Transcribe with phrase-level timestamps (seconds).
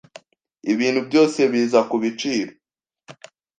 [0.73, 2.51] Ibintu byose biza kubiciro.